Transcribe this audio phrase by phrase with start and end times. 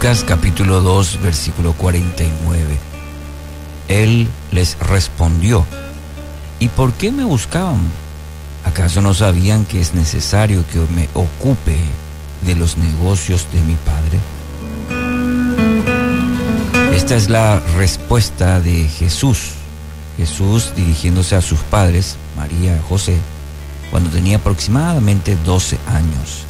[0.00, 2.78] Lucas capítulo 2, versículo 49.
[3.88, 5.66] Él les respondió,
[6.58, 7.82] ¿y por qué me buscaban?
[8.64, 11.76] ¿Acaso no sabían que es necesario que me ocupe
[12.46, 14.18] de los negocios de mi Padre?
[16.96, 19.50] Esta es la respuesta de Jesús.
[20.16, 23.18] Jesús dirigiéndose a sus padres, María José,
[23.90, 26.46] cuando tenía aproximadamente 12 años.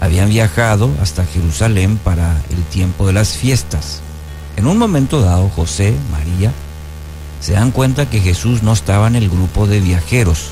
[0.00, 4.00] Habían viajado hasta Jerusalén para el tiempo de las fiestas.
[4.56, 6.52] En un momento dado, José, María,
[7.40, 10.50] se dan cuenta que Jesús no estaba en el grupo de viajeros.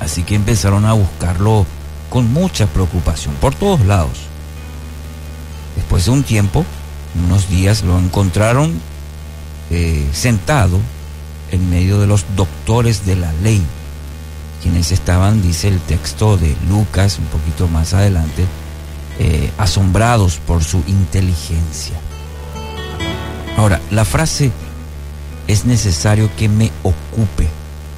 [0.00, 1.66] Así que empezaron a buscarlo
[2.10, 4.18] con mucha preocupación por todos lados.
[5.76, 6.64] Después de un tiempo,
[7.26, 8.80] unos días lo encontraron
[9.70, 10.80] eh, sentado
[11.50, 13.62] en medio de los doctores de la ley,
[14.66, 18.44] quienes estaban, dice el texto de Lucas un poquito más adelante,
[19.20, 21.94] eh, asombrados por su inteligencia.
[23.56, 24.50] Ahora, la frase
[25.46, 27.48] es necesario que me ocupe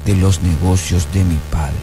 [0.05, 1.73] de los negocios de mi Padre.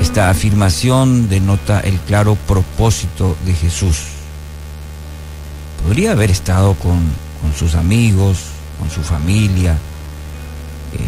[0.00, 3.98] Esta afirmación denota el claro propósito de Jesús.
[5.82, 7.02] Podría haber estado con,
[7.42, 8.38] con sus amigos,
[8.78, 9.76] con su familia,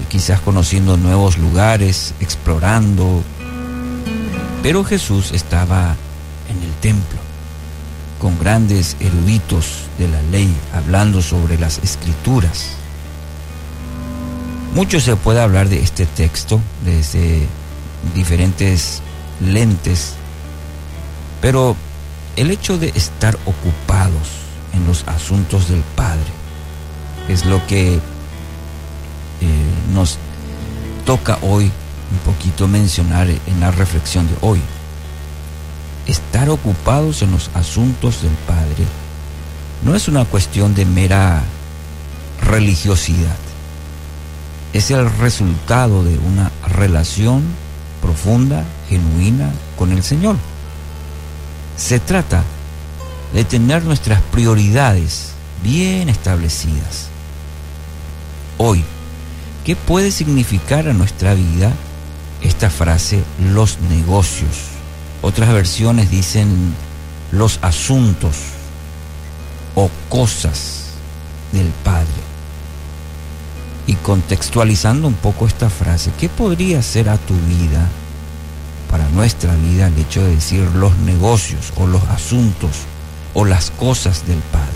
[0.08, 3.22] quizás conociendo nuevos lugares, explorando.
[4.62, 5.96] Pero Jesús estaba
[6.48, 7.18] en el templo,
[8.18, 12.76] con grandes eruditos de la ley, hablando sobre las escrituras.
[14.74, 17.46] Mucho se puede hablar de este texto desde
[18.14, 19.00] diferentes
[19.40, 20.14] lentes,
[21.40, 21.76] pero
[22.36, 24.28] el hecho de estar ocupados
[24.74, 26.26] en los asuntos del Padre
[27.28, 28.00] es lo que eh,
[29.96, 30.18] nos
[31.06, 31.64] toca hoy
[32.12, 34.60] un poquito mencionar en la reflexión de hoy.
[36.06, 38.84] Estar ocupados en los asuntos del Padre
[39.82, 41.42] no es una cuestión de mera
[42.42, 43.36] religiosidad.
[44.72, 47.42] Es el resultado de una relación
[48.02, 50.36] profunda, genuina con el Señor.
[51.76, 52.44] Se trata
[53.32, 55.32] de tener nuestras prioridades
[55.62, 57.08] bien establecidas.
[58.58, 58.84] Hoy,
[59.66, 61.72] ¿qué puede significar a nuestra vida
[62.40, 64.68] esta frase los negocios?
[65.22, 66.72] Otras versiones dicen
[67.32, 68.36] los asuntos
[69.74, 70.90] o cosas
[71.50, 72.06] del Padre.
[73.88, 77.88] Y contextualizando un poco esta frase, ¿qué podría ser a tu vida,
[78.88, 82.70] para nuestra vida, el hecho de decir los negocios o los asuntos
[83.34, 84.75] o las cosas del Padre?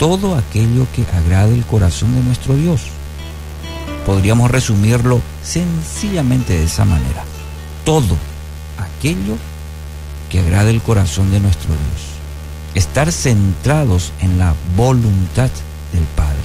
[0.00, 2.80] Todo aquello que agrade el corazón de nuestro Dios.
[4.06, 7.22] Podríamos resumirlo sencillamente de esa manera.
[7.84, 8.16] Todo
[8.78, 9.36] aquello
[10.30, 12.00] que agrade el corazón de nuestro Dios.
[12.74, 15.50] Estar centrados en la voluntad
[15.92, 16.40] del Padre.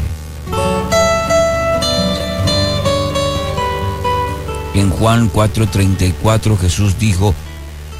[4.73, 7.33] En Juan 4:34 Jesús dijo,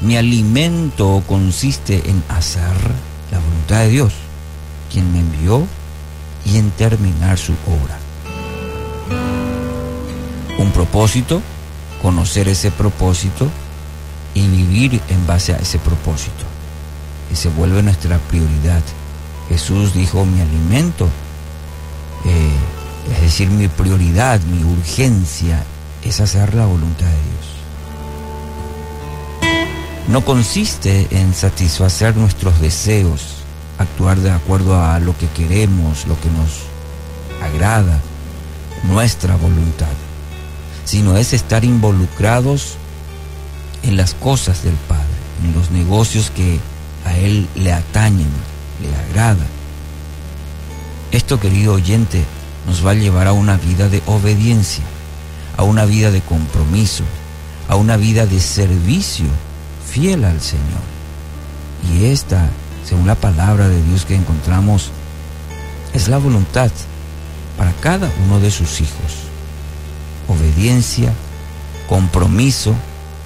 [0.02, 2.76] mi alimento consiste en hacer
[3.30, 4.12] la voluntad de Dios,
[4.90, 5.66] quien me envió,
[6.46, 7.98] y en terminar su obra.
[10.58, 11.42] Un propósito,
[12.00, 13.50] conocer ese propósito
[14.34, 16.44] y vivir en base a ese propósito.
[17.32, 18.82] Y se vuelve nuestra prioridad.
[19.48, 21.08] Jesús dijo, mi alimento,
[22.24, 25.64] eh, es decir, mi prioridad, mi urgencia
[26.02, 27.56] es hacer la voluntad de Dios.
[30.08, 33.35] No consiste en satisfacer nuestros deseos,
[33.78, 36.62] actuar de acuerdo a lo que queremos, lo que nos
[37.42, 38.00] agrada,
[38.84, 39.92] nuestra voluntad,
[40.84, 42.76] sino es estar involucrados
[43.82, 45.04] en las cosas del Padre,
[45.44, 46.58] en los negocios que
[47.04, 48.28] a Él le atañen,
[48.82, 49.46] le agrada.
[51.12, 52.24] Esto, querido oyente,
[52.66, 54.84] nos va a llevar a una vida de obediencia
[55.56, 57.04] a una vida de compromiso,
[57.68, 59.26] a una vida de servicio
[59.90, 60.84] fiel al Señor.
[61.94, 62.50] Y esta,
[62.86, 64.90] según la palabra de Dios que encontramos,
[65.92, 66.70] es la voluntad
[67.58, 69.26] para cada uno de sus hijos.
[70.28, 71.12] Obediencia,
[71.88, 72.74] compromiso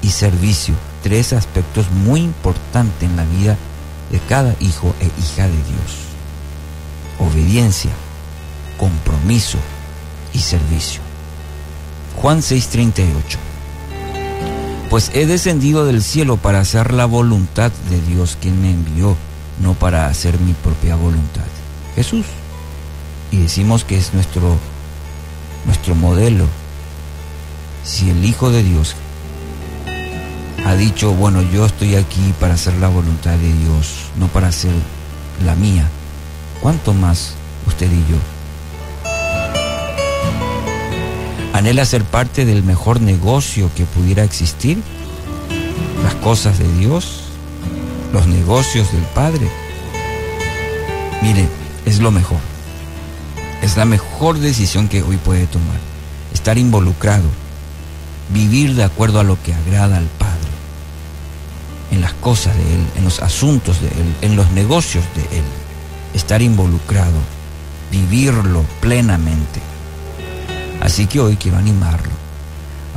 [0.03, 0.75] y servicio.
[1.03, 3.57] Tres aspectos muy importantes en la vida
[4.11, 5.99] de cada hijo e hija de Dios.
[7.19, 7.91] Obediencia,
[8.79, 9.59] compromiso
[10.33, 11.03] y servicio.
[12.17, 13.39] Juan 6:38.
[14.89, 19.17] Pues he descendido del cielo para hacer la voluntad de Dios quien me envió,
[19.81, 21.47] para hacer mi propia voluntad.
[21.97, 22.27] Jesús.
[23.33, 24.57] Y decimos que es nuestro,
[25.67, 26.47] nuestro modelo.
[27.83, 28.95] Si el Hijo de Dios
[30.65, 34.73] ha dicho, bueno, yo estoy aquí para hacer la voluntad de Dios, no para hacer
[35.45, 35.89] la mía.
[36.61, 37.35] ¿Cuánto más
[37.67, 38.19] usted y yo?
[41.55, 44.83] ¿Anhela ser parte del mejor negocio que pudiera existir?
[46.03, 47.23] Las cosas de Dios,
[48.13, 49.49] los negocios del Padre.
[51.23, 51.49] Mire,
[51.85, 52.39] es lo mejor.
[53.63, 55.79] Es la mejor decisión que hoy puede tomar.
[56.33, 57.29] Estar involucrado,
[58.31, 60.39] vivir de acuerdo a lo que agrada al Padre,
[61.91, 65.45] en las cosas de Él, en los asuntos de Él, en los negocios de Él.
[66.15, 67.19] Estar involucrado,
[67.91, 69.61] vivirlo plenamente.
[70.81, 72.13] Así que hoy quiero animarlo.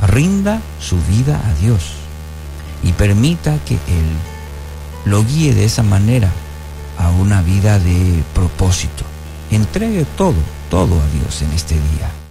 [0.06, 1.92] Rinda su vida a Dios
[2.82, 4.08] y permita que Él
[5.04, 6.30] lo guíe de esa manera
[6.98, 9.04] a una vida de propósito.
[9.50, 10.34] Entregue todo,
[10.70, 12.23] todo a Dios en este día.